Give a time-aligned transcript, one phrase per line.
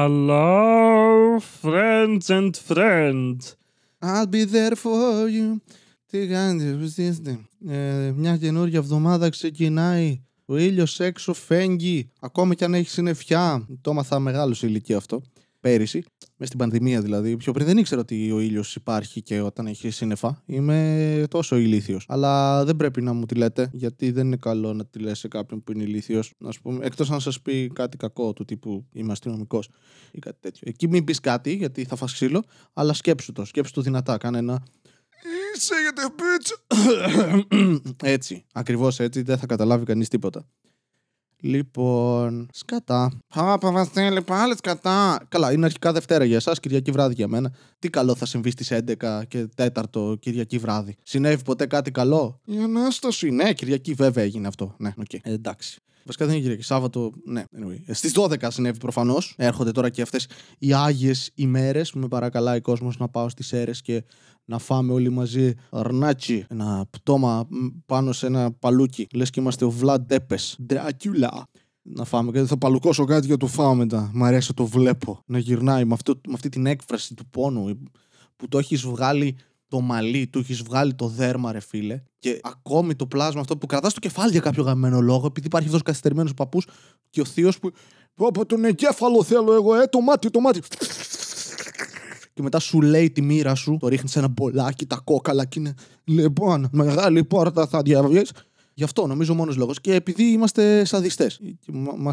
[0.00, 3.56] Hello, friends and friends.
[4.00, 5.56] I'll be there for you.
[6.06, 7.38] Τι κάνετε, πώς είστε.
[7.68, 10.22] Ε, μια καινούργια εβδομάδα ξεκινάει.
[10.44, 12.10] Ο ήλιος έξω φέγγει.
[12.20, 13.66] Ακόμα κι αν έχει συννεφιά.
[13.80, 15.22] Το έμαθα μεγάλος σε ηλικία αυτό.
[15.60, 16.04] Πέρυσι.
[16.40, 17.36] Μες στην πανδημία δηλαδή.
[17.36, 20.42] Πιο πριν δεν ήξερα ότι ο ήλιος υπάρχει και όταν έχει σύννεφα.
[20.46, 22.04] Είμαι τόσο ηλίθιος.
[22.08, 25.28] Αλλά δεν πρέπει να μου τη λέτε, γιατί δεν είναι καλό να τη λες σε
[25.28, 26.34] κάποιον που είναι ηλίθιος.
[26.80, 29.68] Εκτός αν σας πει κάτι κακό του τύπου Είμαι αστυνομικός
[30.10, 30.62] ή κάτι τέτοιο.
[30.64, 33.44] Εκεί μην πεις κάτι, γιατί θα φας ξύλο, αλλά σκέψου το.
[33.44, 34.16] Σκέψου το δυνατά.
[34.16, 34.62] Κάνε ένα.
[35.56, 36.56] Είσαι για τη πούτσα.
[38.02, 38.44] έτσι.
[38.52, 39.22] Ακριβώς έτσι.
[39.22, 40.46] Δεν θα καταλάβει κανείς τίποτα.
[41.40, 43.10] Λοιπόν, σκατά.
[43.34, 45.26] Πάπα, Βασίλη, πάλι σκατά.
[45.28, 47.52] Καλά, είναι αρχικά Δευτέρα για εσάς, Κυριακή βράδυ για μένα.
[47.78, 50.96] Τι καλό θα συμβεί στις 11 και 4 Κυριακή βράδυ.
[51.02, 53.30] Συνέβη ποτέ κάτι καλό; Η ανάσταση.
[53.30, 54.74] Ναι, Κυριακή βέβαια έγινε αυτό.
[54.78, 55.04] Ναι, OK.
[55.12, 55.18] Okay.
[55.22, 55.80] Ε, εντάξει.
[56.04, 56.64] Βασικά δεν είναι Κυριακή.
[56.64, 57.44] Σάββατο, ναι.
[57.56, 57.78] Anyway.
[57.86, 59.34] Ε, Στις 12 συνέβη προφανώς.
[59.36, 63.52] Έρχονται τώρα και αυτές οι άγιες ημέρες που με παρακαλάει ο κόσμος να πάω στις
[63.52, 64.04] αίρε και
[64.48, 67.48] να φάμε όλοι μαζί αρνάτσι, ένα πτώμα
[67.86, 69.06] πάνω σε ένα παλούκι.
[69.14, 70.36] Λες και είμαστε ο Βλαντ Ντέπε.
[70.62, 71.46] Ντράκιουλα.
[71.82, 74.10] Να φάμε και θα παλουκώσω κάτι για το φάω μετά.
[74.14, 75.22] Μ' αρέσει το βλέπω.
[75.26, 77.82] Να γυρνάει με, αυτό, με αυτή την έκφραση του πόνου
[78.36, 79.36] που το έχεις βγάλει
[79.68, 82.02] το μαλλί, του έχεις βγάλει το δέρμα, ρε φίλε.
[82.18, 85.66] Και ακόμη το πλάσμα αυτό που κρατάς το κεφάλι για κάποιο γαμμένο λόγο, επειδή υπάρχει
[85.66, 86.66] αυτός καθυστερημένος παππούς
[87.10, 87.70] και ο θείος που.
[88.14, 90.60] Από τον εγκέφαλο θέλω εγώ, ε, το μάτι, το μάτι
[92.38, 95.58] και μετά σου λέει τη μοίρα σου, το ρίχνεις σε ένα μπολάκι, τα κόκαλα και
[95.58, 98.22] είναι λοιπόν, μεγάλη πόρτα θα διαβγεί.
[98.74, 99.80] Γι' αυτό νομίζω ο μόνος λόγος.
[99.80, 101.40] Και επειδή είμαστε σαδιστές.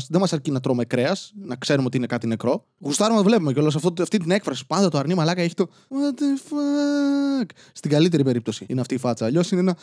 [0.10, 2.66] Δεν μας αρκεί να τρώμε κρέας, να ξέρουμε ότι είναι κάτι νεκρό.
[2.80, 4.66] Γουστάρουμε να βλέπουμε κιόλας αυτή την έκφραση.
[4.68, 7.50] Πάντα το αρνί μαλάκα έχει το What the fuck.
[7.74, 9.26] Στην καλύτερη περίπτωση είναι αυτή η φάτσα.
[9.26, 9.78] Αλλιώς είναι ένα.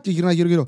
[0.00, 0.64] Και γυρνάει γύρω-γύρω.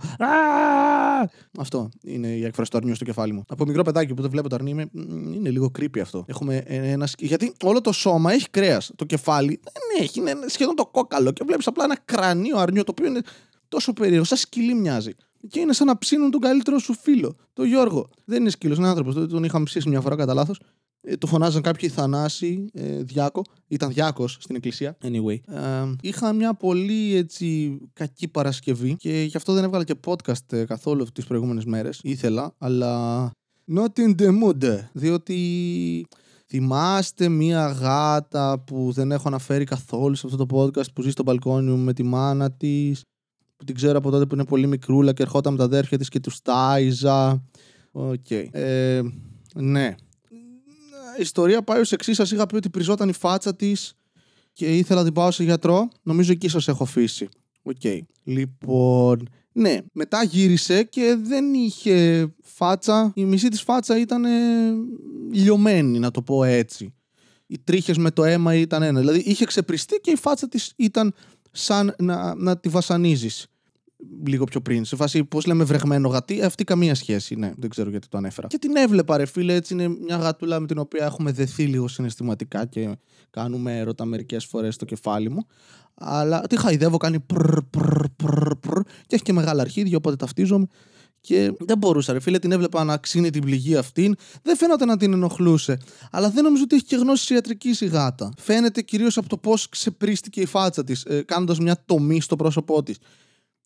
[1.59, 3.45] Αυτό είναι η έκφραση του αρνιού στο κεφάλι μου.
[3.48, 4.89] Από μικρό παιδάκι που δεν βλέπω το αρνί είμαι,
[5.34, 6.25] είναι λίγο creepy αυτό.
[6.28, 7.09] Έχουμε ένα.
[7.19, 8.91] Γιατί όλο το σώμα έχει κρέας.
[8.97, 10.19] Το κεφάλι δεν έχει.
[10.20, 11.31] Είναι σχεδόν το κόκαλο.
[11.31, 13.21] Και βλέπεις απλά ένα κρανίο αρνιό το οποίο είναι
[13.69, 14.25] τόσο περίεργο.
[14.25, 15.12] Σαν σκυλί μοιάζει.
[15.49, 18.09] Και είναι σαν να ψήνουν τον καλύτερο σου φίλο, τον Γιώργο.
[18.25, 19.15] Δεν είναι σκύλος, είναι άνθρωπος.
[19.28, 20.60] Τον είχαμε ψήσει μια φορά κατά λάθος.
[21.03, 23.43] Ε, το φωνάζαν κάποιοι Θανάση, ε, Διάκο.
[23.69, 24.97] Ήταν Διάκος στην εκκλησία.
[25.03, 25.55] Anyway.
[25.55, 30.65] Ε, είχα μια πολύ έτσι κακή Παρασκευή και γι' αυτό δεν έβγαλα και podcast ε,
[30.65, 32.00] καθόλου τις προηγούμενες μέρες.
[32.03, 33.31] Ήθελα, αλλά.
[33.75, 34.78] Not in the mood.
[34.93, 36.06] Διότι
[36.47, 41.22] θυμάστε μια γάτα που δεν έχω αναφέρει καθόλου σε αυτό το podcast που ζει στο
[41.22, 43.03] μπαλκόνι μου με τη μάνα της.
[43.56, 46.09] Που την ξέρω από τότε που είναι πολύ μικρούλα και ερχόταν με τα αδέρφια της
[46.09, 47.44] και τους τάιζα.
[47.93, 48.15] OK.
[48.28, 48.47] Okay.
[48.50, 49.00] Ε,
[49.55, 49.94] ναι
[51.20, 52.16] η ιστορία πάει ως εξής.
[52.16, 53.94] Σας είχα πει ότι πριζόταν η φάτσα της
[54.53, 55.88] και ήθελα να την πάω σε γιατρό.
[56.03, 57.28] Νομίζω εκεί σας έχω αφήσει.
[57.62, 57.76] OK.
[57.82, 57.98] Okay.
[58.25, 63.12] Λοιπόν, ναι, μετά γύρισε και δεν είχε φάτσα.
[63.14, 64.25] Η μισή της φάτσα ήταν
[65.32, 66.94] λιωμένη, να το πω έτσι.
[67.47, 69.00] Οι τρίχες με το αίμα ήταν ένα.
[69.00, 71.14] Δηλαδή είχε ξεπριστεί και η φάτσα της ήταν
[71.50, 73.47] σαν να, να τη βασανίζεις
[74.25, 74.84] λίγο πιο πριν.
[74.84, 77.34] Σε φάση, πώς λέμε, βρεγμένο γατί, αυτή καμία σχέση.
[77.34, 78.47] Ναι, δεν ξέρω γιατί το ανέφερα.
[78.47, 81.88] Και την έβλεπα, ρε φίλε, έτσι είναι μια γατούλα με την οποία έχουμε δεθεί λίγο
[81.88, 82.97] συναισθηματικά και
[83.31, 85.47] κάνουμε έρωτα μερικές φορές στο κεφάλι μου.
[85.94, 90.66] Αλλά τη χαϊδεύω, κάνει πρ, πρ, πρ, πρ, και έχει και μεγάλα αρχίδια, οπότε ταυτίζομαι.
[91.21, 94.15] Και δεν μπορούσα, ρε φίλε, την έβλεπα να ξύνει την πληγή αυτήν.
[94.43, 95.78] Δεν φαίνεται να την ενοχλούσε.
[96.10, 98.33] Αλλά δεν νομίζω ότι έχει και γνώση ιατρική η γάτα.
[98.39, 102.83] Φαίνεται κυρίως από το πώς ξεπρίστηκε η φάτσα της, ε, κάνοντας μια τομή στο πρόσωπό
[102.83, 102.99] της.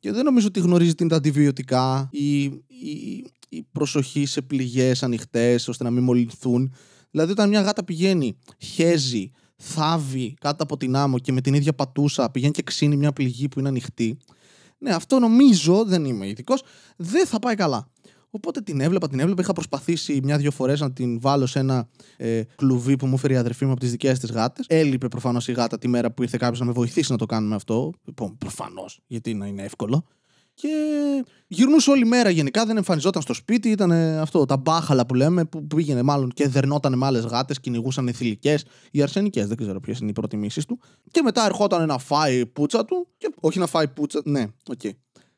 [0.05, 5.69] Και δεν νομίζω ότι γνωρίζει την τα αντιβιωτικά ή η, η προσοχή σε πληγές ανοιχτές
[5.69, 6.75] ώστε να μην μολυνθούν.
[7.11, 11.73] Δηλαδή όταν μια γάτα πηγαίνει, χέζει, θάβει κάτω από την άμμο και με την ίδια
[11.73, 14.17] πατούσα πηγαίνει και ξύνει μια πληγή που είναι ανοιχτή.
[14.79, 16.63] Ναι, αυτό νομίζω, δεν είμαι ειδικός,
[16.97, 17.89] δεν θα πάει καλά.
[18.35, 19.43] Οπότε την έβλεπα, την έβλεπα.
[19.43, 23.37] Είχα προσπαθήσει μια-δυο φορές να την βάλω σε ένα ε, κλουβί που μου έφερε η
[23.37, 24.67] αδερφή μου από τις δικές της γάτες.
[24.69, 27.55] Έλειπε προφανώς η γάτα τη μέρα που ήρθε κάποιος να με βοηθήσει να το κάνουμε
[27.55, 27.93] αυτό.
[28.05, 30.05] Λοιπόν, προφανώς, γιατί να είναι εύκολο.
[30.55, 30.69] Και
[31.47, 33.69] γυρνούσε όλη μέρα γενικά, δεν εμφανιζόταν στο σπίτι.
[33.69, 38.13] Ήταν αυτό, τα μπάχαλα που λέμε, που πήγαινε μάλλον και δερνόταν με άλλες γάτες, κυνηγούσαν
[38.15, 38.59] θηλυκέ
[38.91, 39.47] ή αρσενικές.
[39.47, 40.81] Δεν ξέρω ποιες είναι οι προτιμήσεις του.
[41.11, 43.09] Και μετά ερχόταν να φάει πούτσα του.
[43.17, 44.21] Και όχι να φάει πούτσα.
[44.25, 44.81] Ναι, OK.
[44.83, 44.91] Okay.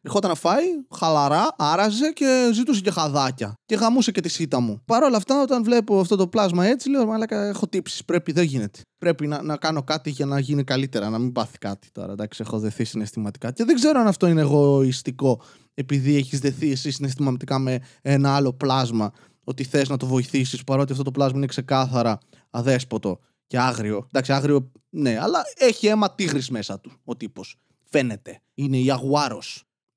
[0.06, 0.64] Ερχόταν να φάει,
[0.96, 3.54] χαλαρά, άραζε και ζητούσε και χαδάκια.
[3.64, 4.82] Και γαμούσε και τη σίτα μου.
[4.84, 8.04] Παρ' όλα αυτά, όταν βλέπω αυτό το πλάσμα έτσι, λέω: Μαλάκα, έχω τύψεις.
[8.04, 8.80] Πρέπει, δεν γίνεται.
[8.98, 12.12] Πρέπει να, να κάνω κάτι για να γίνει καλύτερα, να μην πάθει κάτι τώρα.
[12.12, 13.50] Εντάξει, έχω δεθεί συναισθηματικά.
[13.50, 15.40] Και δεν ξέρω αν αυτό είναι εγωιστικό,
[15.74, 19.12] επειδή έχεις δεθεί εσύ συναισθηματικά με ένα άλλο πλάσμα,
[19.44, 22.18] ότι θες να το βοηθήσεις, παρότι αυτό το πλάσμα είναι ξεκάθαρα
[22.50, 24.06] αδέσποτο και άγριο.
[24.06, 27.56] Εντάξει, άγριο, ναι, αλλά έχει αίμα τίγρης μέσα του ο τύπος.
[27.90, 28.40] Φαίνεται.
[28.54, 29.42] Είναι η αγουάρο.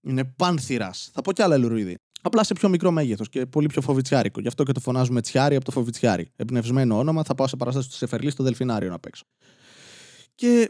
[0.02, 0.92] Είναι πάνθυρα.
[1.12, 1.96] Θα πω κι άλλα λουρίδι.
[2.22, 4.42] Απλά σε πιο μικρό μέγεθος και πολύ πιο φοβιτσιάρικο.
[4.42, 6.32] Γι' αυτό και το φωνάζουμε τσιάρι από το φοβιτσιάρι.
[6.36, 9.24] Εμπνευσμένο όνομα, θα πάω σε παράσταση του Σεφερλί στο Δελφινάριο να παίξω.
[10.36, 10.70] Και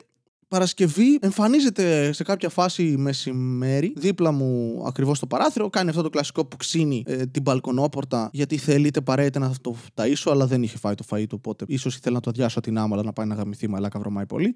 [0.50, 5.70] Παρασκευή εμφανίζεται σε κάποια φάση μεσημέρι δίπλα μου ακριβώς στο παράθυρο.
[5.70, 9.76] Κάνει αυτό το κλασικό που ξύνει ε, την μπαλκονόπορτα γιατί θέλει είτε παρέτε να το
[9.94, 11.36] ταΐσω, αλλά δεν είχε φάει το φαΐ του.
[11.40, 14.56] Οπότε ίσως ήθελα να το αδειάσω την άμαλα να πάει να γαμηθεί, αλλά καβρωμάει πολύ.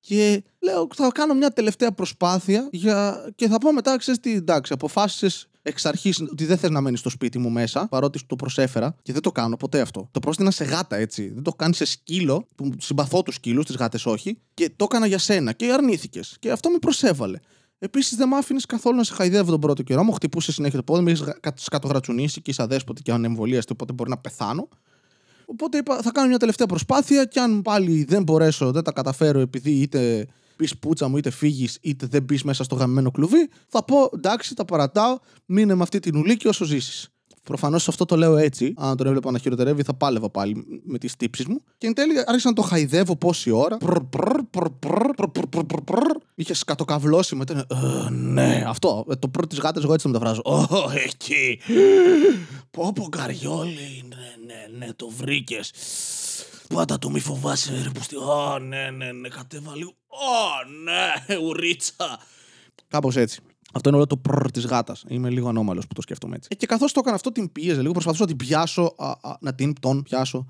[0.00, 3.24] Και λέω, θα κάνω μια τελευταία προσπάθεια για...
[3.34, 7.00] και θα πω μετά, ξέρεις τι, εντάξει, αποφάσισες εξ αρχής ότι δεν θες να μένεις
[7.00, 10.08] στο σπίτι μου μέσα, παρότι το προσέφερα και δεν το κάνω ποτέ αυτό.
[10.10, 11.28] Το πρόστινα σε γάτα έτσι.
[11.28, 15.06] Δεν το κάνεις σε σκύλο, που συμπαθώ τους σκύλους, τις γάτες όχι, και το έκανα
[15.06, 16.36] για σένα και αρνήθηκες.
[16.38, 17.38] Και αυτό με προσέβαλε.
[17.78, 20.02] Επίσης δεν μ' άφηνες καθόλου να σε χαϊδεύω τον πρώτο καιρό.
[20.02, 21.24] Μου χτυπούσε συνέχεια το πόδι, με έχει
[21.70, 24.68] κατογρατσουνίσει και είσαι αδέσποτη και ανεμβολίαστη, οπότε μπορεί να πεθάνω.
[25.50, 29.40] Οπότε είπα, θα κάνω μια τελευταία προσπάθεια και αν πάλι δεν μπορέσω, δεν τα καταφέρω
[29.40, 33.84] επειδή είτε πεις πούτσα μου, είτε φύγεις, είτε δεν μπεις μέσα στο γαμμένο κλουβί, θα
[33.84, 37.08] πω εντάξει, τα παρατάω, μείνε με αυτή την ουλίκη όσο ζήσεις.
[37.42, 38.74] Προφανώς αυτό το λέω έτσι.
[38.76, 41.62] Αν τον έβλεπα να χειροτερεύει, θα πάλευα πάλι με τις τύψεις μου.
[41.78, 43.78] Και εν τέλει άρχισα να το χαϊδεύω πόση ώρα.
[46.34, 47.66] Είχε σκατοκαβλώσει μετά.
[48.10, 49.04] Ναι, αυτό.
[49.18, 50.42] Το πρώτο της γάτα εγώ έτσι το μεταφράζω.
[50.44, 51.58] Ω, εκεί.
[52.78, 54.04] Πω πω καριόλι.
[54.08, 55.72] Ναι, ναι, ναι, το βρήκες.
[56.74, 59.94] Πάτα το μη φοβάσαι ρε που Ω, ναι, ναι, ναι, κατέβα λίγο.
[60.06, 62.18] Ω, ναι, ουρίτσα.
[62.88, 63.40] Κάπως έτσι.
[63.72, 65.04] Αυτό είναι όλο το πρρ της γάτας.
[65.08, 66.48] Είμαι λίγο ανώμαλος που το σκέφτομαι έτσι.
[66.52, 67.92] Ε, και καθώς το έκανα αυτό, την πίεζε λίγο.
[67.92, 70.46] Προσπαθούσα να την πιάσω, α, α, να την τον πιάσω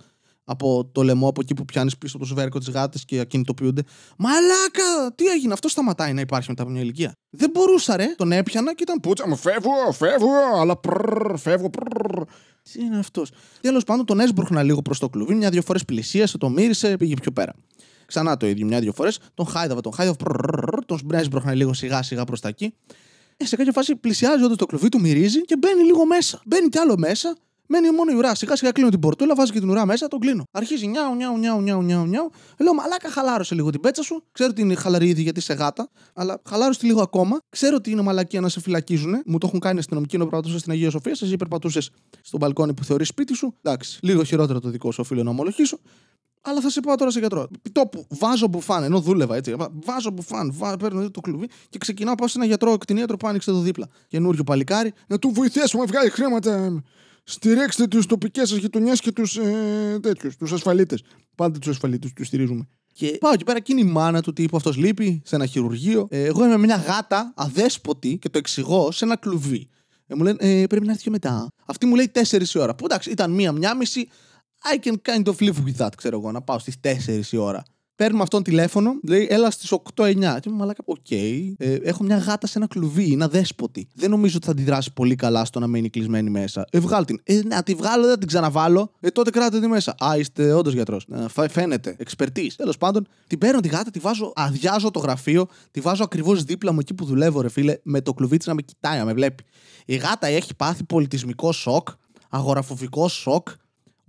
[0.51, 3.83] από το λαιμό από εκεί που πιάνεις πίσω από το σβέρκο της γάτας και ακινητοποιούνται.
[4.19, 5.15] Μαλάκα!
[5.15, 7.13] Τι έγινε, αυτό σταματάει να υπάρχει μετά από μια ηλικία.
[7.31, 8.15] Δεν μπορούσα, ρε.
[8.17, 9.37] Τον έπιανα και ήταν πούτσα μου.
[9.37, 12.23] Φεύγω, φεύγω, αλλά πρρ, φεύγω, πρρ.
[12.73, 13.31] Τι είναι αυτός;
[13.61, 15.35] Τέλος πάντων, τον έσπρωχνα λίγο προς το κλουβί.
[15.35, 17.55] Μια-δυο φορές πλησίασε, το μύρισε, πήγε πιο πέρα.
[18.07, 19.19] Ξανά το ίδιο, μια-δυο φορές.
[19.35, 22.75] Τον χάιδαβα, τον χάιδαβα, πρρ, τον έσπρωχνα λίγο σιγά-σιγά προς τα εκεί.
[23.37, 26.41] Ε, σε κάποια φάση πλησιάζει όντω το κλουβί, του μυρίζει και μπαίνει λίγο μέσα.
[26.47, 27.37] Μπαίνει κι άλλο μέσα,
[27.69, 28.35] μένει μόνο η ουρά.
[28.35, 30.45] Σιγά σιγά κλείνω την πορτούλα, βάζει και την ουρά μέσα, τον κλείνω.
[30.51, 32.31] Αρχίζει νιάου, νιάου, νιάου, νιάου, νιάου, νιάου.
[32.59, 34.23] Λέω, μαλάκα, χαλάρωσε λίγο την πέτσα σου.
[34.33, 37.39] Ξέρω ότι είναι χαλαρή ήδη γιατί είσαι γάτα, αλλά χαλάρωσε λίγο ακόμα.
[37.49, 39.23] Ξέρω ότι είναι μαλακία να σε φυλακίζουν.
[39.27, 41.13] Μου το έχουν κάνει αστυνομικοί ενώ περπατούσες στην Αγία Σοφία.
[41.21, 41.91] Εσύ περπατούσες
[42.23, 43.55] στο μπαλκόνι που θεωρείς σπίτι σου.
[43.63, 45.79] Εντάξει, λίγο χειρότερο το δικό σου οφείλω να ομολογήσω.
[46.43, 47.49] Αλλά θα σε πάω τώρα σε γιατρό.
[47.73, 49.55] Τόπου, βάζω μπουφάν, ενώ δούλευα έτσι.
[49.85, 53.51] Βάζω μπουφάν, βάζω, παίρνω το κλουβί και ξεκινάω πάω σε ένα γιατρό, κτηνίατρο που άνοιξε
[53.51, 53.89] εδώ δίπλα.
[54.07, 56.83] Καινούριο παλικάρι, να του βοηθήσουμε να βγάλει χρήματα.
[57.31, 61.03] Στηρίξτε τι τοπικές σας γειτονιές και τους ε, τέτοιους, τους ασφαλίτες.
[61.35, 62.69] Πάντα τους ασφαλίτες, τους στηρίζουμε.
[62.93, 66.07] Και πάω εκεί πέρα και είναι η μάνα του τύπου αυτός λείπει σε ένα χειρουργείο.
[66.11, 69.69] Ε, εγώ είμαι μια γάτα αδέσποτη και το εξηγώ σε ένα κλουβί.
[70.07, 71.49] Ε, μου λένε ε, πρέπει να έρθει και μετά.
[71.67, 72.75] Αυτή μου λέει 4 η ώρα.
[72.75, 74.09] Που εντάξει, ήταν μία, μία μισή.
[74.73, 77.63] I can kind of live with that, ξέρω εγώ, να πάω στις 4 η ώρα.
[77.99, 80.39] Παίρνουμε αυτόν τηλέφωνο, λέει έλα στις 8-9.
[80.41, 80.97] Και μου μαλάκα, OK.
[81.11, 81.53] Okay.
[81.59, 83.89] Ε, έχω μια γάτα σε ένα κλουβί, είναι αδέσποτη.
[83.95, 86.65] Δεν νομίζω ότι θα αντιδράσει πολύ καλά στο να μείνει κλεισμένη μέσα.
[86.71, 87.21] Ε, βγάλ' την.
[87.25, 88.93] Ε, να τη βγάλω, δεν την ξαναβάλω.
[89.01, 89.95] Ε, τότε κράτα τη μέσα.
[90.05, 91.07] Α, είστε όντως γιατρός.
[91.37, 91.97] Ε, φαίνεται.
[91.99, 92.57] Expertise.
[92.57, 96.73] Τέλος πάντων, την παίρνω τη γάτα, τη βάζω, αδειάζω το γραφείο, τη βάζω ακριβώς δίπλα
[96.73, 99.13] μου εκεί που δουλεύω, ρε φίλε, με το κλουβί της να με κοιτάει, να με
[99.13, 99.45] βλέπει.
[99.87, 101.89] Η γάτα έχει πάθει πολιτισμικό σοκ,
[102.29, 103.49] αγοραφοβικό σοκ,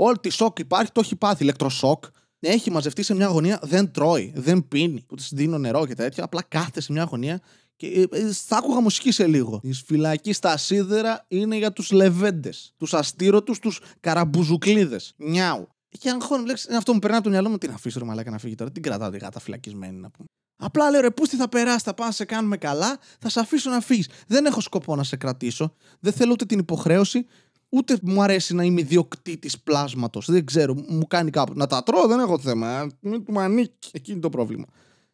[0.02, 1.44] Όλη τη σοκ υπάρχει, το έχει πάθει.
[1.44, 2.04] Ηλεκτροσοκ.
[2.40, 5.04] Έχει μαζευτεί σε μια γωνία, δεν τρώει, δεν πίνει.
[5.08, 6.24] Που της δίνω νερό και τέτοια.
[6.24, 7.42] Απλά κάθεται σε μια γωνία
[7.76, 9.60] και ε, ε, θα άκουγα μουσική σε λίγο.
[9.64, 12.74] Η φυλακή στα σίδερα είναι για τους λεβέντες.
[12.78, 15.14] Τους αστήρωτους, τους καραμπουζουκλίδες.
[15.18, 15.68] Νιάου.
[16.00, 17.58] Και αγχώνει, βλέπει, αυτό μου περνάει από το μυαλό μου.
[17.58, 18.72] Τι να αφήσω ρε μαλάκα να φύγει τώρα.
[18.72, 20.28] Την κρατάω τη γάτα φυλακισμένη να πούμε.
[20.62, 23.70] Απλά λέω ρε, πού θα περάσει, θα πάμε να σε κάνουμε καλά, θα σε αφήσω
[23.70, 24.10] να φύγεις.
[24.28, 25.74] Δεν έχω σκοπό να σε κρατήσω.
[26.00, 27.26] Δεν θέλω ούτε την υποχρέωση,
[27.70, 30.32] Ούτε μου αρέσει να είμαι ιδιοκτήτης πλάσματος.
[30.32, 31.54] Δεν ξέρω, μου κάνει κάπου.
[31.56, 32.90] Να τα τρώω δεν έχω θέμα.
[33.00, 33.90] Μην του ανήκει.
[33.92, 34.66] Εκεί είναι το πρόβλημα.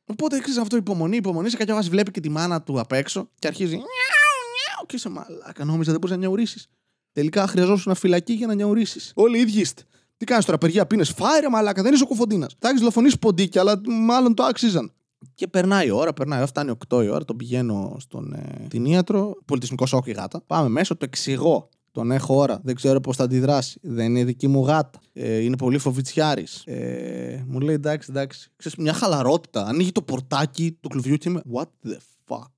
[0.05, 1.49] Οπότε ξέρεις αυτό υπομονή, υπομονή.
[1.49, 3.75] Σε κάποια βάση βλέπει και τη μάνα του απ' έξω και αρχίζει.
[3.75, 5.65] Νιάου, νιάου, και είσαι μαλάκα.
[5.65, 6.67] Νόμιζα δεν μπορείς να νιαουρίσεις.
[7.11, 9.11] Τελικά χρειαζόσουν ένα φυλακή για να νιαουρίσεις.
[9.15, 9.83] Όλοι οι ίδιοι είστε.
[10.17, 12.49] Τι κάνεις τώρα, παιδιά, πίνε φάιρε μαλάκα, δεν είσαι ο κουφοντίνα.
[12.59, 14.91] Θα έχεις δολοφονήσει ποντίκια, αλλά μάλλον το άξιζαν.
[15.35, 18.67] Και περνάει η ώρα, περνάει η ώρα, φτάνει 8 η ώρα, τον πηγαίνω στον ε,
[18.69, 20.41] την ιατρο, πολιτισμικός σοκ η γάτα.
[20.47, 22.59] Πάμε μέσα, το εξηγώ τον έχω ώρα.
[22.63, 23.79] Δεν ξέρω πώς θα αντιδράσει.
[23.81, 24.99] Δεν είναι δική μου γάτα.
[25.13, 26.45] Ε, είναι πολύ φοβιτσιάρη.
[26.65, 28.49] Ε, μου λέει εντάξει, εντάξει.
[28.55, 29.65] Ξέρεις, μια χαλαρότητα.
[29.65, 31.41] Ανοίγει το πορτάκι του κλουβιού και είμαι.
[31.53, 31.97] What the
[32.27, 32.53] fuck.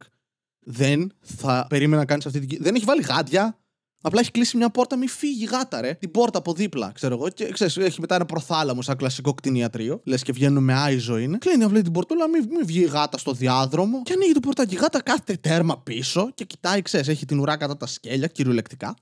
[0.59, 2.57] Δεν θα περίμενα να κάνεις αυτή την.
[2.61, 3.57] Δεν έχει βάλει γάτια.
[4.01, 5.93] Απλά έχει κλείσει μια πόρτα, μη φύγει γάτα, ρε.
[5.93, 7.29] Την πόρτα από δίπλα, ξέρω εγώ.
[7.29, 10.01] Και ξέρεις, έχει μετά ένα προθάλαμο σαν κλασικό κτηνιατρίο.
[10.03, 11.37] Λες και βγαίνουν με άιζο είναι.
[11.37, 14.01] Κλείνει αυτή την πορτούλα, μην μη βγει γάτα στο διάδρομο.
[14.03, 14.73] Και ανοίγει το πορτάκι.
[14.73, 18.95] Η γάτα κάθεται τέρμα πίσω και κοιτάει, ξέρεις, έχει την ουρά κατά τα σκέλια, κυριολεκτικά.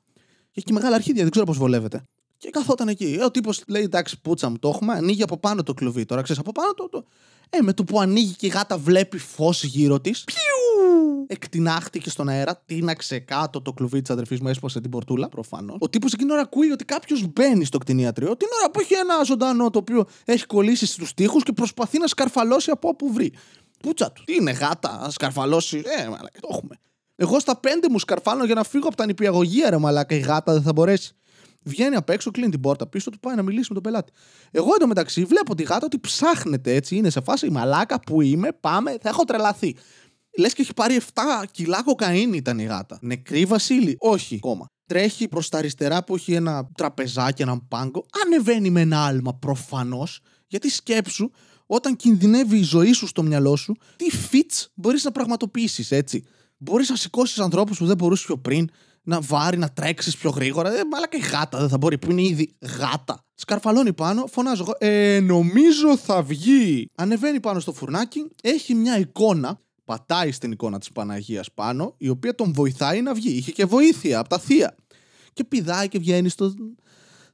[0.55, 2.03] Και έχει και μεγάλα αρχίδια, δεν ξέρω πώς βολεύεται.
[2.37, 3.17] Και καθόταν εκεί.
[3.19, 4.93] Ε, ο τύπος λέει: Εντάξει, πούτσα μου το έχουμε.
[4.93, 6.05] Ανοίγει από πάνω το κλουβί.
[6.05, 6.89] Τώρα ξέρεις από πάνω το.
[6.89, 7.05] το...
[7.49, 10.23] Ε, με το που ανοίγει και η γάτα βλέπει φως γύρω της.
[10.23, 11.25] Πιου!
[11.27, 15.77] εκτινάχτηκε στον αέρα, τίναξε κάτω το κλουβί της αδερφής μου, έσπασε την πορτούλα, προφανώς.
[15.79, 18.93] Ο τύπος εκείνη την ώρα ακούει ότι κάποιος μπαίνει στο κτηνίατριο, την ώρα που έχει
[18.93, 23.33] ένα ζωντανό το οποίο έχει κολλήσει στους τοίχους και προσπαθεί να σκαρφαλώσει από όπου βρει.
[23.81, 24.23] Πούτσα του.
[24.23, 25.81] Τι είναι γάτα, να σκαρφαλώσει.
[25.85, 26.79] Ε, μαλάκα, το έχουμε.
[27.15, 30.15] Εγώ στα πέντε μου σκαρφάλω για να φύγω από τα νηπιαγωγεία, ρε μαλάκα.
[30.15, 31.15] Η γάτα δεν θα μπορέσει.
[31.63, 34.11] Βγαίνει απ' έξω, κλείνει την πόρτα πίσω του, πάει να μιλήσει με τον πελάτη.
[34.51, 38.51] Εγώ εντωμεταξύ βλέπω τη γάτα ότι ψάχνεται έτσι, είναι σε φάση η μαλάκα που είμαι,
[38.51, 39.75] πάμε, θα έχω τρελαθεί.
[40.37, 42.97] Λες και έχει πάρει 7 κιλά κοκαίνη ήταν η γάτα.
[43.01, 44.65] Νεκρή Βασίλη, όχι ακόμα.
[44.85, 48.05] Τρέχει προς τα αριστερά που έχει ένα τραπεζάκι, έναν πάγκο.
[48.25, 50.19] Ανεβαίνει με ένα άλμα προφανώς.
[50.47, 51.29] Γιατί σκέψου,
[51.65, 56.25] όταν κινδυνεύει η ζωή σου στο μυαλό σου, τι fits μπορείς να πραγματοποιήσεις, έτσι.
[56.57, 58.69] Μπορείς να σηκώσεις ανθρώπους που δεν μπορούσες πιο πριν,
[59.03, 60.69] να βάρει, να τρέξεις πιο γρήγορα.
[60.69, 63.25] Ε, αλλά και η γάτα δεν θα μπορεί, που είναι ήδη γάτα.
[63.33, 64.73] Σκαρφαλώνει πάνω, φωνάζω εγώ.
[64.77, 66.89] Ε, νομίζω θα βγει.
[66.95, 69.59] Ανεβαίνει πάνω στο φουρνάκι, έχει μια εικόνα.
[69.85, 73.29] Πατάει στην εικόνα της Παναγίας πάνω, η οποία τον βοηθάει να βγει.
[73.29, 74.75] Είχε και βοήθεια από τα θεία.
[75.33, 76.53] Και πηδάει και βγαίνει στο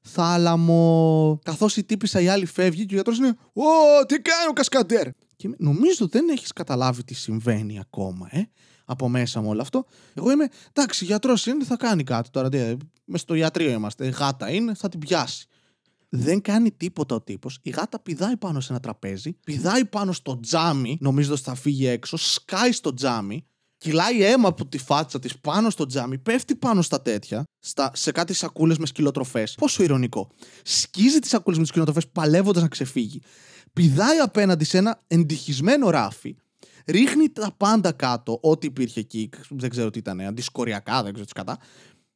[0.02, 1.40] θάλαμο.
[1.44, 3.36] Καθώς η τύπησα η άλλη φεύγει και ο γιατρός είναι.
[3.54, 8.42] Ω, τι κάνει ο Κασκαντέρ; Και νομίζω δεν έχεις καταλάβει τι συμβαίνει ακόμα, ε
[8.92, 9.86] από μέσα μου όλο αυτό.
[10.14, 12.50] Εγώ είμαι, εντάξει, γιατρός είναι, θα κάνει κάτι τώρα.
[13.06, 14.08] Μες στο ιατρείο είμαστε.
[14.10, 15.46] Γάτα είναι, θα την πιάσει.
[16.10, 17.60] Δεν κάνει τίποτα ο τύπος.
[17.62, 22.18] Η γάτα πηδάει πάνω σε ένα τραπέζι, πηδάει πάνω στο τζάμι, νομίζοντας θα φύγει έξω,
[22.18, 23.46] σκάει στο τζάμι,
[23.78, 28.12] κυλάει αίμα από τη φάτσα της πάνω στο τζάμι, πέφτει πάνω στα τέτοια, στα, σε
[28.12, 29.56] κάτι σακούλες με σκυλοτροφές.
[29.56, 30.32] Πόσο ηρωνικό.
[30.64, 33.22] Σκίζει τις σακούλες με τις σκυλοτροφές, παλεύοντας να ξεφύγει.
[33.74, 36.36] Πηδάει απέναντι σε ένα εντοιχισμένο ράφι,
[36.86, 41.34] ρίχνει τα πάντα κάτω, ό,τι υπήρχε εκεί, δεν ξέρω τι ήταν, αντισκοριακά, δεν ξέρω τι
[41.34, 41.58] σκατά.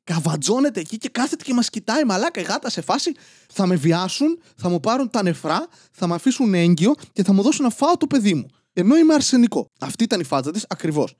[0.03, 3.11] Καβατζώνεται εκεί και κάθεται και μας κοιτάει μαλάκα η γάτα σε φάση.
[3.53, 7.41] Θα με βιάσουν, θα μου πάρουν τα νεφρά, θα με αφήσουν έγκυο και θα μου
[7.41, 8.45] δώσουν να φάω το παιδί μου.
[8.73, 9.71] Ενώ είμαι αρσενικό.
[9.79, 11.15] Αυτή ήταν η φάτσα της ακριβώς.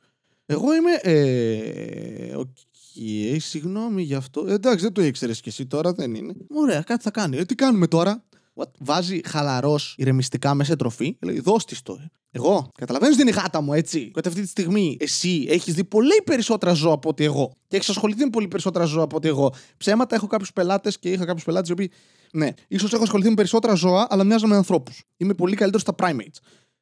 [0.46, 0.92] Εγώ είμαι.
[1.02, 4.46] Ε, OK, okay, συγγνώμη γι' αυτό.
[4.48, 6.34] Ε, εντάξει, δεν το ήξερες κι εσύ τώρα, δεν είναι.
[6.50, 7.38] Ωραία, κάτι θα κάνει.
[7.38, 8.24] Ε, τι κάνουμε τώρα;
[8.56, 8.72] What?
[8.80, 11.18] Βάζει χαλαρός ηρεμιστικά μέσα σε τροφή.
[11.22, 12.00] Λέει, δώσ' το.
[12.32, 12.72] Εγώ.
[12.78, 14.00] Καταλαβαίνεις ότι είναι η γάτα μου, έτσι.
[14.14, 17.54] Γιατί αυτή τη στιγμή εσύ έχεις δει πολύ περισσότερα ζώα από ότι εγώ.
[17.68, 19.54] Και έχεις ασχοληθεί με πολύ περισσότερα ζώα από ότι εγώ.
[19.78, 21.92] Ψέματα έχω κάποιους πελάτες και είχα κάποιους πελάτες οι οποίοι.
[22.34, 25.04] Ναι, ίσως έχω ασχοληθεί με περισσότερα ζώα, αλλά μοιάζω με ανθρώπους.
[25.18, 26.40] Είμαι πολύ καλύτερος στα primates.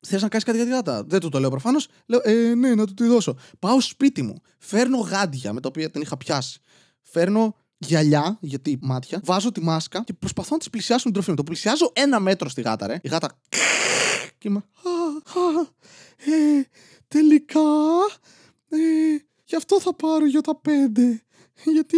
[0.07, 1.87] Θες να κάνεις κάτι για τη γάτα; Δεν του το λέω προφανώς.
[2.05, 3.35] Λέω, ε, ναι, να του τη δώσω.
[3.59, 4.35] Πάω σπίτι μου.
[4.57, 6.59] Φέρνω γάντια με τα οποία την είχα πιάσει.
[7.01, 9.21] Φέρνω γυαλιά, γιατί μάτια.
[9.23, 11.35] Βάζω τη μάσκα και προσπαθώ να τη πλησιάσω με τροφή μου.
[11.35, 12.99] Το πλησιάζω ένα μέτρο στη γάτα, ρε.
[13.03, 13.39] Η γάτα.
[14.37, 14.63] Και είμαι.
[16.25, 16.61] Ε,
[17.07, 17.59] τελικά.
[18.69, 18.77] Ε,
[19.43, 21.23] γι' αυτό θα πάρω για τα πέντε.
[21.73, 21.97] Γιατί;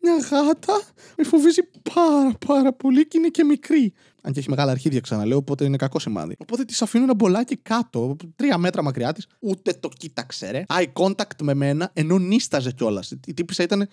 [0.00, 0.82] Μια γάτα;
[1.16, 1.62] Με φοβίζει
[1.94, 3.92] πάρα πάρα πολύ και είναι και μικρή.
[4.22, 6.34] Αν και έχει μεγάλα αρχίδια, ξαναλέω, οπότε είναι κακό σημάδι.
[6.38, 10.64] Οπότε της αφήνω ένα μπολάκι κάτω, τρία μέτρα μακριά της, ούτε το κοίταξε, ρε.
[10.68, 13.10] Eye contact με μένα, ενώ νίσταζε κιόλας.
[13.26, 13.80] Η τύπησα ήταν.
[13.80, 13.88] Ε.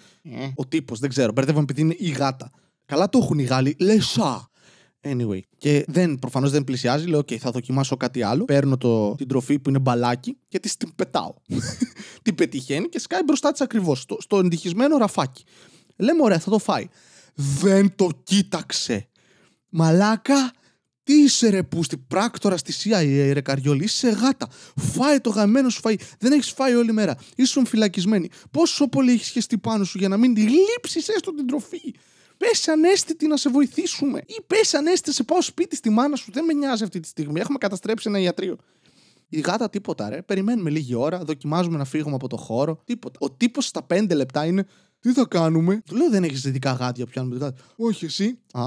[0.56, 1.32] Ο τύπος, δεν ξέρω.
[1.32, 2.52] Μπερδεύομαι επειδή είναι η γάτα.
[2.86, 3.76] Καλά το έχουν οι Γάλλοι.
[3.80, 4.50] Λεσά.
[5.01, 5.39] Anyway.
[5.58, 7.08] Και δεν, προφανώς δεν πλησιάζει.
[7.08, 8.46] Λέω: OK, θα δοκιμάσω κάτι άλλο.
[8.46, 11.34] Παίρνω το, την τροφή που είναι μπαλάκι και της την πετάω.
[12.24, 14.00] την πετυχαίνει και σκάει μπροστά της ακριβώς.
[14.00, 15.44] Στο, στο εντυχισμένο ραφάκι.
[15.96, 16.88] Λέμε: Ωραία, θα το φάει.
[17.34, 19.08] Δεν το κοίταξε.
[19.70, 20.54] Μαλάκα,
[21.04, 24.48] τι είσαι ρε πούστη, πράκτορα στη CIA ρε καριόλη, είσαι γάτα.
[24.75, 25.96] Φάε το γαμμένο σου φαΐ.
[26.20, 27.18] Δεν έχεις φάει όλη μέρα.
[27.36, 28.30] Ήσουν φυλακισμένη.
[28.51, 31.94] Πόσο πολύ έχεις χεστεί πάνω σου για να μην τη λείψεις έστω την τροφή.
[32.38, 34.20] Πες ανέστητη να σε βοηθήσουμε.
[34.25, 36.32] Ή πες ανέστητη σε πάω σπίτι στη μάνα σου.
[36.32, 37.39] Δεν με νοιάζει αυτή τη στιγμή.
[37.39, 38.58] Έχουμε καταστρέψει ένα ιατρείο.
[39.29, 40.22] Η γάτα τίποτα, ρε.
[40.22, 42.82] Περιμένουμε λίγη ώρα, δοκιμάζουμε να φύγουμε από το χώρο.
[42.86, 43.17] Τίποτα.
[43.22, 44.65] Ο τύπος στα 5 λεπτά είναι.
[45.00, 47.63] Τι θα κάνουμε; Του λέω δεν έχεις δυτικά γάτια που πιάνουμε γάτια.
[47.75, 48.39] Όχι εσύ.
[48.51, 48.63] Α,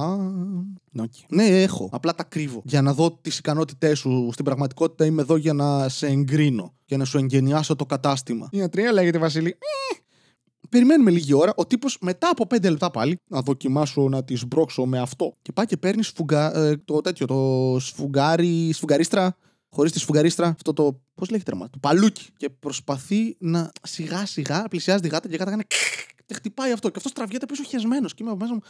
[0.98, 1.24] okay.
[1.28, 1.88] Ναι, έχω.
[1.92, 2.62] Απλά τα κρύβω.
[2.64, 4.28] Για να δω τις ικανότητές σου.
[4.32, 8.48] Στην πραγματικότητα είμαι εδώ για να σε εγκρίνω και να σου εγγενιάσω το κατάστημα.
[8.50, 9.48] Η ιατρία λέγεται Βασίλη.
[9.48, 9.96] Ε,
[10.70, 11.52] Περιμένουμε λίγη ώρα.
[11.56, 15.36] Ο τύπος μετά από 5 λεπτά πάλι να δοκιμάσω να τη σμπρώξω με αυτό.
[15.42, 16.56] Και πάει και παίρνει σφουγγα...
[16.56, 19.36] ε, το τέτοιο, το σφουγγάρι, σφουγγαρίστρα.
[19.72, 21.00] Χωρίς τη σφουγγαρίστρα, αυτό το.
[21.14, 22.26] Πώς λέγεται το παλούκι.
[22.36, 25.62] Και προσπαθεί να σιγά σιγά πλησιάζει τη γάτα και η γάτα κάνει.
[26.26, 26.88] Και χτυπάει αυτό.
[26.88, 28.14] Και αυτός τραβιέται πίσω χεσμένος.
[28.14, 28.60] Και είμαι από μέσα μου.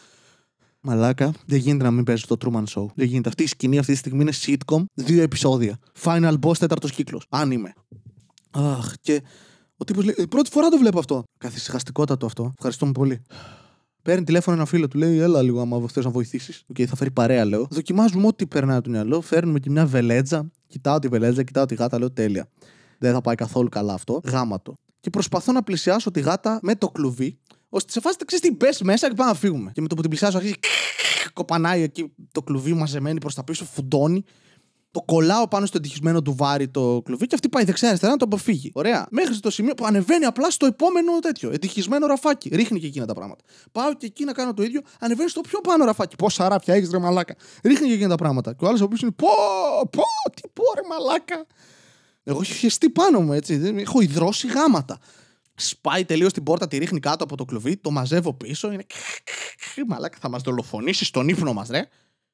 [0.80, 2.86] Μαλάκα, δεν γίνεται να μην παίζει το Truman Show.
[2.94, 3.28] Δεν γίνεται.
[3.28, 5.78] Αυτή η σκηνή αυτή τη στιγμή είναι sitcom, δύο επεισόδια.
[6.02, 7.26] Final boss, τέταρτος κύκλος.
[7.28, 7.72] Αν είμαι.
[8.50, 9.22] Αχ, και
[9.80, 11.22] ο τύπος λέει: «Ε, Πρώτη φορά το βλέπω αυτό.
[11.38, 12.52] Καθησυχαστικότατο αυτό.
[12.56, 13.22] Ευχαριστούμε πολύ.
[14.02, 16.64] Παίρνει τηλέφωνο ένα φίλο του, λέει: Έλα λίγο, άμα θες να βοηθήσεις.
[16.68, 17.66] OK, okay, θα φέρει παρέα, λέω.
[17.70, 19.20] Δοκιμάζουμε ό,τι περνάει από το μυαλό.
[19.20, 20.50] Φέρνουμε και μια βελέντζα.
[20.66, 22.48] Κοιτάω τη βελέντζα, κοιτάω τη γάτα, λέω: Τέλεια.
[22.98, 24.20] Δεν θα πάει καθόλου καλά αυτό.
[24.24, 24.74] Γάμα το.
[25.00, 28.80] Και προσπαθώ να πλησιάσω τη γάτα με το κλουβί, ώστε σε φάση ξέρεις τι μπες
[28.82, 29.70] μέσα και πάμε να φύγουμε.
[29.74, 30.54] Και με το που την πλησιάσω αρχίζει
[31.32, 34.24] κοπανάει εκεί το κλουβί μαζεμένη προς τα πίσω, φουντώνει.
[34.92, 38.24] Το κολλάω πάνω στο ευτυχισμένο του βάρη το κλουβί και αυτή πάει δεξιά-αριστερά να το
[38.24, 38.70] αποφύγει.
[38.74, 39.06] Ωραία.
[39.10, 41.50] Μέχρι στο σημείο που ανεβαίνει απλά στο επόμενο τέτοιο.
[41.50, 42.48] Ευτυχισμένο ραφάκι.
[42.48, 43.44] Ρίχνει και εκείνα τα πράγματα.
[43.72, 44.80] Πάω και εκεί να κάνω το ίδιο.
[45.00, 46.16] Ανεβαίνει στο πιο πάνω ραφάκι.
[46.16, 47.34] Πόσα ράφια έχεις ρε μαλάκα.
[47.64, 48.52] Ρίχνει και εκείνα τα πράγματα.
[48.54, 49.28] Και ο άλλος ο οποίος είναι πω,
[49.90, 50.02] πω,
[50.34, 51.46] τι πω ρε μαλάκα.
[52.22, 53.56] Εγώ έχω χεστεί πάνω μου έτσι.
[53.56, 54.98] Δεν- Έχω υδρώσει γάματα.
[55.54, 58.72] Σπάει τελείως την πόρτα, τη ρίχνει κάτω από το κλουβί, το μαζεύω πίσω.
[58.72, 58.86] Είναι.
[59.86, 61.88] Μαλάκα, θα μας δολοφονήσεις στον ύπνο μας, ρε.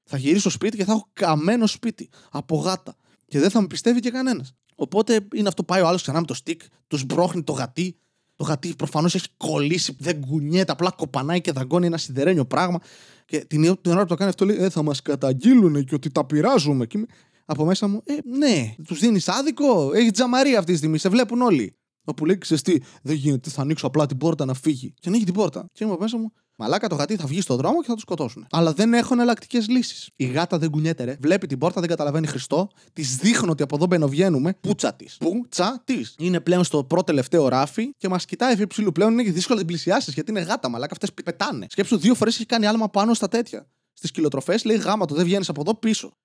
[0.08, 2.96] Θα γυρίσω στο σπίτι και θα έχω καμένο σπίτι από γάτα.
[3.26, 4.52] Και δεν θα με πιστεύει και κανένας.
[4.74, 7.96] Οπότε είναι αυτό, πάει ο άλλος ξανά με το στικ, τους μπρώχνει το γατί.
[8.36, 12.78] Το γατί προφανώς έχει κολλήσει, δεν κουνιέται, απλά κοπανάει και δαγκώνει ένα σιδερένιο πράγμα.
[13.24, 16.10] Και την, την ώρα που το κάνει αυτό λέει: Ε, θα μας καταγγείλουν και ότι
[16.10, 16.86] τα πειράζουμε.
[16.86, 17.06] Και είμαι-
[17.44, 19.92] από μέσα μου, Ε, ναι, τους δίνεις άδικο.
[19.92, 21.76] Έχει τζαμαρία αυτή τη στιγμή, σε βλέπουν όλοι.
[22.04, 24.94] Όπου λέει: Ξέρεις τι, δεν γίνεται, θα ανοίξω απλά την πόρτα να φύγει.
[25.00, 25.66] Και ανοίγει την πόρτα.
[25.72, 28.00] Και είμαι από μέσα μου, Μαλάκα το γατί θα βγει στον δρόμο και θα του
[28.00, 28.46] σκοτώσουν.
[28.50, 30.10] Αλλά δεν έχω εναλλακτικές λύσεις.
[30.16, 31.16] Η γάτα δεν κουνιέται, ρε.
[31.20, 32.68] Βλέπει την πόρτα, δεν καταλαβαίνει Χριστό.
[32.92, 34.56] Της δείχνω ότι από εδώ μπαινοβγαίνουμε.
[34.60, 35.16] Πούτσα της.
[35.16, 36.14] Πούτσα της.
[36.18, 38.92] Είναι πλέον στο πρώτο τελευταίο ράφι και μας κοιτάει εφ' υψηλού.
[38.92, 40.92] Πλέον είναι και δύσκολο να την πλησιάσεις γιατί είναι γάτα, μαλάκα.
[40.92, 41.66] Αυτές πετάνε.
[41.70, 43.66] Σκέψου δύο φορές έχει κάνει άλμα πάνω στα τέτοια.
[43.92, 46.16] Στις κυλοτροφές λέει γάμα το, δεν βγαίνεις από εδώ πίσω.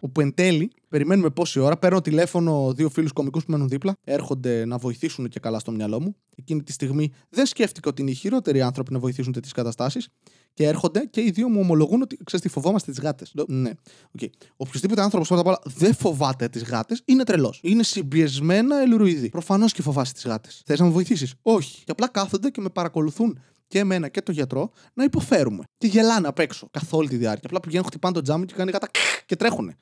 [0.00, 1.76] Όπου εν τέλει, περιμένουμε πόση ώρα.
[1.76, 3.96] Παίρνω τηλέφωνο δύο φίλους κομικούς που μένουν δίπλα.
[4.04, 6.16] Έρχονται να βοηθήσουν και καλά στο μυαλό μου.
[6.36, 10.08] Εκείνη τη στιγμή δεν σκέφτηκα ότι είναι οι χειρότεροι άνθρωποι να βοηθήσουν τέτοιες καταστάσεις.
[10.54, 13.34] Και έρχονται και οι δύο μου ομολογούν ότι ξέρεις τι φοβόμαστε τις γάτες.
[13.46, 13.70] Ναι.
[14.18, 14.28] Okay.
[14.56, 17.60] Οποιοδήποτε άνθρωπος πρώτα απ' όλα δεν φοβάται τις γάτες είναι τρελός.
[17.62, 19.28] Είναι συμπιεσμένα αιλουροειδή.
[19.28, 20.62] Προφανώς και φοβάσαι τις γάτες.
[20.66, 21.84] Θες να με βοηθήσεις; Όχι.
[21.84, 25.64] Και απλά κάθονται και με παρακολουθούν και εμένα και τον γιατρό να υποφέρουμε.
[25.78, 27.42] Και γελάνε απ' έξω καθ' όλη τη διάρκεια.
[27.46, 28.88] Απλά πηγαίνουν, χτυπάνε το τζάμι και κάνει γάτα
[29.26, 29.76] και τρέχουνε.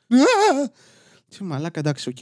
[1.28, 2.18] Τι μαλάκα, εντάξει, οκ.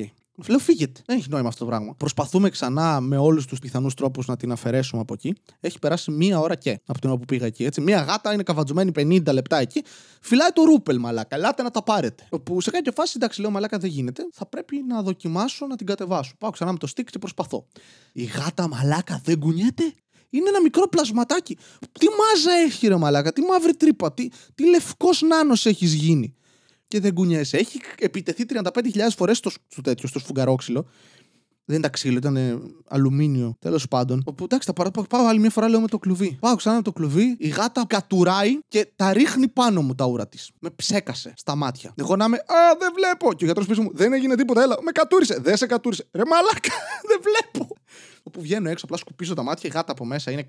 [0.48, 1.00] Λέω, φύγετε.
[1.06, 1.94] Δεν έχει νόημα αυτό το πράγμα.
[1.94, 5.34] Προσπαθούμε ξανά με όλους τους πιθανούς τρόπους να την αφαιρέσουμε από εκεί.
[5.60, 7.64] Έχει περάσει μία ώρα και από την ώρα που πήγα εκεί.
[7.64, 7.80] Έτσι.
[7.80, 9.82] Μία γάτα είναι καβατζωμένη 50 λεπτά εκεί.
[10.20, 11.36] Φυλάει το Ρούπελ, μαλάκα.
[11.36, 12.28] Ελάτε να τα πάρετε.
[12.42, 14.22] Που σε κάποια φάση, εντάξει, λέω, μαλάκα δεν γίνεται.
[14.32, 16.32] Θα πρέπει να δοκιμάσω να την κατεβάσω.
[16.38, 17.66] Πάω ξανά με το stick και προσπαθώ.
[18.12, 19.94] Η γάτα, μαλάκα, δεν κουνιέται.
[20.32, 21.56] Είναι ένα μικρό πλασματάκι.
[21.92, 26.34] Τι μάζα έχει, ρε μαλάκα, τι μαύρη τρύπα, τι, τι λευκός νάνος έχεις γίνει.
[26.88, 27.56] Και δεν κουνιέσαι.
[27.56, 28.62] Έχει επιτεθεί 35.000
[29.16, 30.86] φορές στο, στο τέτοιο, στο σφουγγαρόξυλο.
[31.64, 33.56] Δεν ήταν ξύλο, ήταν ε, αλουμίνιο.
[33.58, 34.22] Τέλος πάντων.
[34.26, 34.90] Όπου εντάξει, τα παρα...
[34.90, 36.36] πάω άλλη μια φορά λέω με το κλουβί.
[36.40, 40.28] Πάω ξανά με το κλουβί, η γάτα κατουράει και τα ρίχνει πάνω μου τα ούρα
[40.28, 40.50] της.
[40.60, 41.94] Με ψέκασε στα μάτια.
[41.96, 43.32] Εγώ να είμαι, Α, δεν βλέπω.
[43.32, 45.38] Και ο γιατρός πίσω μου, δεν έγινε τίποτα, έλα, με κατούρισε.
[45.40, 46.08] Δεν σε κατούρισε.
[46.12, 46.74] Ρε μαλάκα,
[47.08, 47.71] δεν βλέπω.
[48.22, 50.46] Όπου βγαίνω έξω, απλά σκουπίζω τα μάτια, η γάτα από μέσα είναι.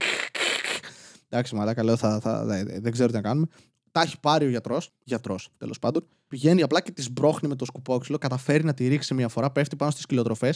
[1.30, 3.48] Εντάξει, μαλάκα, λέω, θα, θα, δεν, δεν ξέρω τι να κάνουμε.
[3.92, 6.08] Τα έχει πάρει ο γιατρό, γιατρό τέλο πάντων.
[6.28, 9.76] Πηγαίνει απλά και τη μπρώχνει με το σκουπόξυλο, καταφέρει να τη ρίξει μια φορά, πέφτει
[9.76, 10.54] πάνω στι κυλοτροφέ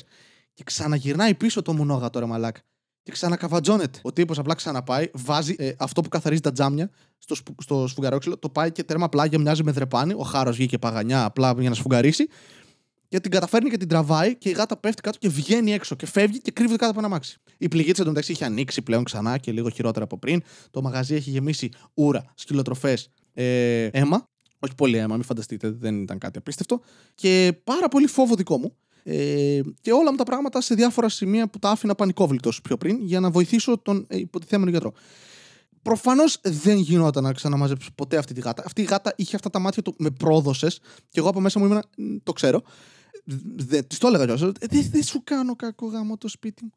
[0.54, 2.62] και ξαναγυρνάει πίσω το μονόγατο ρε μαλάκα.
[3.04, 4.00] Και ξανακαβατζώνεται.
[4.02, 8.38] Ο τύπο απλά ξαναπάει, βάζει ε, αυτό που καθαρίζει τα τζάμια στο, σπου, στο σφουγγαρόξυλο,
[8.38, 10.14] το πάει και τέρμα πλάγια μοιάζει με δρεπάνι.
[10.14, 12.28] Ο χάρο βγήκε παγανιά απλά για να σφουγγαρίσει.
[13.08, 16.06] Και την καταφέρνει και την τραβάει και η γάτα πέφτει κάτω και βγαίνει έξω και
[16.06, 17.38] φεύγει και κρύβεται κάτω από ένα μάξι.
[17.58, 20.44] Η πληγή της εντωμεταξύ είχε ανοίξει πλέον ξανά και λίγο χειρότερα από πριν.
[20.72, 24.30] Το μαγαζί έχει γεμίσει ούρα, σκυλοτροφές, ε, αίμα.
[24.60, 26.82] Όχι πολύ αίμα, μην φανταστείτε, δεν ήταν κάτι απίστευτο.
[27.16, 28.76] Και πάρα πολύ φόβο δικό μου.
[29.04, 32.98] Ε, και όλα μου τα πράγματα σε διάφορα σημεία που τα άφηνα πανικόβλητος πιο πριν
[33.02, 34.94] για να βοηθήσω τον ε, υποτιθέμενο γιατρό.
[35.82, 38.64] Προφανώς δεν γινόταν να ξαναμαζέψω ποτέ αυτή τη γάτα.
[38.66, 40.68] Αυτή η γάτα είχε αυτά τα μάτια του, με πρόδωσε
[41.10, 41.84] και εγώ από μέσα μου ήμουν,
[42.24, 42.62] το ξέρω.
[43.88, 44.52] Της το έλεγα κιόλας.
[44.60, 46.72] Δεν δε σου κάνω κακό γάμο το σπίτι μου.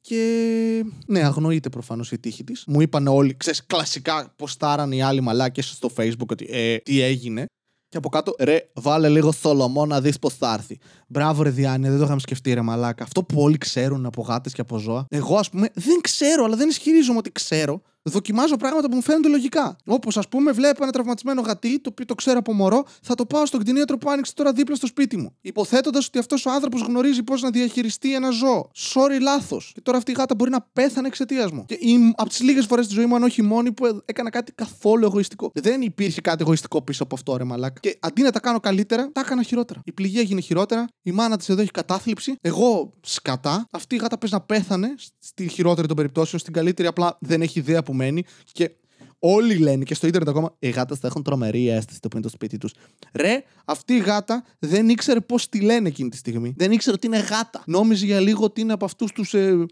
[0.00, 2.64] Και ναι, αγνοείται προφανώς η τύχη της.
[2.66, 7.46] Μου είπαν όλοι, ξέρεις, κλασικά ποστάραν οι άλλοι μαλάκες στο Facebook ότι ε, τι έγινε.
[7.88, 10.78] Και από κάτω, ρε, βάλε λίγο θολομό να δεις πώς θα έρθει.
[11.08, 13.04] Μπράβο, ρε Διάννη, δεν το είχαμε σκεφτεί, ρε Μαλάκα.
[13.04, 15.06] Αυτό που όλοι ξέρουν από γάτες και από ζώα.
[15.08, 17.82] Εγώ, ας πούμε, δεν ξέρω, αλλά δεν ισχυρίζομαι ότι ξέρω.
[18.10, 19.76] Δοκιμάζω πράγματα που μου φαίνονται λογικά.
[19.84, 23.26] Όπως, ας πούμε, βλέπω ένα τραυματισμένο γατί, το οποίο το ξέρω από μωρό, θα το
[23.26, 25.36] πάω στον κτηνίατρο που άνοιξε τώρα δίπλα στο σπίτι μου.
[25.40, 28.70] Υποθέτοντας ότι αυτός ο άνθρωπος γνωρίζει πώς να διαχειριστεί ένα ζώο.
[28.74, 29.70] Sorry, λάθος.
[29.74, 31.64] Και τώρα αυτή η γάτα μπορεί να πέθανε εξαιτίας μου.
[31.66, 31.78] Και
[32.16, 35.50] από τις λίγες φορές στη ζωή μου, αν όχι μόνη, που έκανα κάτι καθόλου εγωιστικό.
[35.54, 37.80] Δεν υπήρχε κάτι εγωιστικό πίσω από αυτό, ρε μαλάκα.
[37.80, 39.80] Και αντί να τα κάνω καλύτερα, τα έκανα χειρότερα.
[39.84, 43.66] Η πληγή έγινε χειρότερα, η μάνα της εδώ έχει κατάθλιψη, εγώ σκατά.
[43.70, 47.58] Αυτή η γάτα πες να πέθανε στη χειρότερη των περιπτώσεων, στην καλύτερη απλά δεν έχει
[47.58, 48.24] ιδέα που μένει.
[48.52, 48.70] Και
[49.18, 52.26] όλοι λένε και στο ίντερνετ ακόμα, οι γάτες θα έχουν τρομερή αίσθηση το που είναι
[52.26, 52.72] το σπίτι τους.
[53.12, 56.54] Ρε, αυτή η γάτα δεν ήξερε πώς τη λένε εκείνη τη στιγμή.
[56.56, 57.62] Δεν ήξερε ότι είναι γάτα.
[57.66, 59.66] Νόμιζε για λίγο ότι είναι από αυτούς τους ε,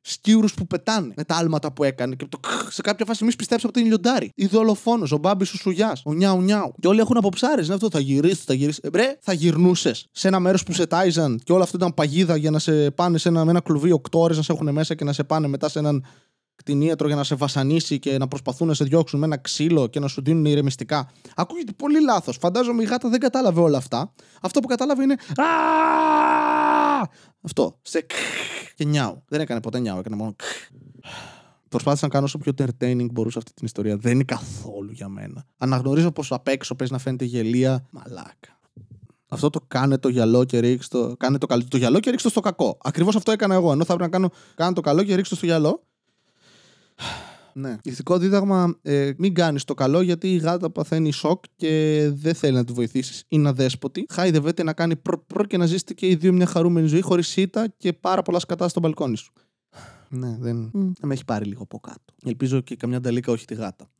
[0.00, 2.14] σκύρου που πετάνε με τα άλματα που έκανε.
[2.14, 4.30] Και το, σε κάποια φάση εμεί πιστέψαμε ότι είναι λιοντάρι.
[4.34, 6.74] Ή δολοφόνος, ο μπάμπης ο σουγιάς, ο νιάου νιάου.
[6.80, 7.64] Και όλοι έχουν αποψάρες.
[7.64, 8.80] Είναι αυτό, θα γυρίσεις, θα γυρίσεις.
[8.82, 12.36] Ε, μπρε, θα γυρνούσες σε ένα μέρος που σε τάιζαν και όλο αυτό ήταν παγίδα
[12.36, 14.94] για να σε πάνε σε ένα, με ένα κλουβί 8 ώρες να σε έχουν μέσα
[14.94, 16.04] και να σε πάνε μετά σε έναν
[16.56, 20.00] κτηνίατρο για να σε βασανίσει και να προσπαθούν να σε διώξουν με ένα ξύλο και
[20.00, 21.10] να σου δίνουν ηρεμιστικά.
[21.34, 22.36] Ακούγεται πολύ λάθος.
[22.40, 24.12] Φαντάζομαι η γάτα δεν κατάλαβε όλα αυτά.
[24.40, 25.16] Αυτό που κατάλαβε είναι.
[27.40, 27.78] Αυτό.
[27.82, 28.06] Σε
[28.74, 29.22] και νιάου.
[29.28, 30.34] Δεν έκανε ποτέ νιάου, έκανε μόνο.
[31.68, 33.96] Προσπάθησα να κάνω όσο πιο entertaining μπορούσα αυτή την ιστορία.
[33.96, 35.44] Δεν είναι καθόλου για μένα.
[35.58, 37.86] Αναγνωρίζω πως απ' έξω παίζει να φαίνεται γελία.
[37.90, 38.58] Μαλάκα.
[39.28, 41.16] Αυτό το κάνε το γυαλό και ρίξτε το.
[41.16, 42.78] Κάνε το, το γυαλό και ρίξτε το στο κακό.
[42.82, 43.72] Ακριβώς αυτό έκανα εγώ.
[43.72, 44.34] Ενώ θα έπρεπε να κάνω.
[44.54, 45.82] Κάνε το καλό και ρίξτε το στο γυαλό.
[47.58, 47.76] Ναι.
[47.82, 52.54] Ηθικό δίδαγμα, ε, μην κάνεις το καλό γιατί η γάτα παθαίνει σοκ και δεν θέλει
[52.54, 53.24] να τη βοηθήσεις.
[53.28, 54.06] Είναι αδέσποτη.
[54.08, 57.74] Χάιδευεται να κάνει προ, και να ζήσετε και οι δύο μια χαρούμενη ζωή χωρίς σίτα
[57.76, 59.32] και πάρα πολλά σκατά στο μπαλκόνι σου.
[60.08, 60.70] Ναι, δεν.
[60.74, 60.90] Mm.
[61.02, 62.14] με έχει πάρει λίγο από κάτω.
[62.24, 63.90] Ελπίζω και καμιά νταλίκα, όχι τη γάτα.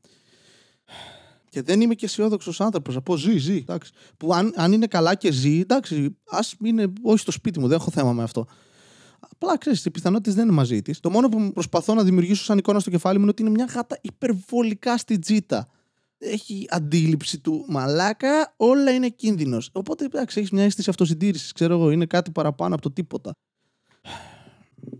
[1.48, 2.94] Και δεν είμαι και αισιόδοξος άνθρωπος.
[2.94, 3.56] Να πω ζει, ζει.
[3.56, 3.92] Εντάξει.
[4.16, 7.76] Που αν, αν είναι καλά και ζει, εντάξει, ας είναι όχι στο σπίτι μου, δεν
[7.76, 8.46] έχω θέμα με αυτό.
[9.32, 11.00] Απλά ξέρεις, οι πιθανότητες δεν είναι μαζί της.
[11.00, 13.64] Το μόνο που προσπαθώ να δημιουργήσω σαν εικόνα στο κεφάλι μου είναι ότι είναι μια
[13.64, 15.68] γάτα υπερβολικά στη τζίτα.
[16.18, 19.70] Έχει αντίληψη του μαλάκα, όλα είναι κίνδυνος.
[19.72, 21.52] Οπότε εντάξει, έχεις μια αίσθηση αυτοσυντήρησης.
[21.52, 23.32] Ξέρω εγώ, είναι κάτι παραπάνω από το τίποτα.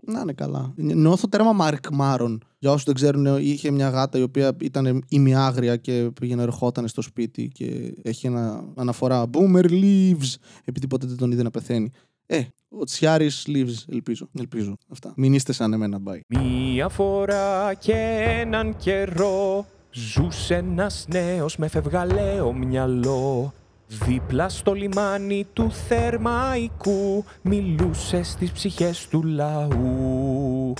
[0.01, 0.73] Να είναι καλά.
[0.75, 2.43] Νιώθω τέρμα Μάρκ Μάρον.
[2.59, 7.01] Για όσους δεν ξέρουν, είχε μια γάτα η οποία ήταν ημιάγρια και πήγαινε ερχόταν στο
[7.01, 11.91] σπίτι και έχει ένα αναφορά Boomer leaves, επειδή ποτέ δεν τον είδε να πεθαίνει.
[12.29, 14.29] Ε, ο Τσιάρης leaves, ελπίζω.
[14.39, 14.77] Ελπίζω.
[14.91, 15.13] Αυτά.
[15.15, 16.19] Μην είστε σαν εμένα, bye.
[16.27, 17.93] Μία φορά και
[18.39, 23.53] έναν καιρό ζούσε ένας νέος με φευγαλαίο μυαλό.
[23.87, 30.73] Δίπλα στο λιμάνι του Θερμαϊκού μιλούσε στις ψυχές του λαού.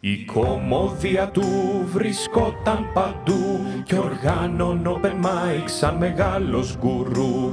[0.00, 1.44] Η κομμόδια του
[1.92, 7.52] βρισκόταν παντού και οργάνων open mic σαν μεγάλος γκουρού.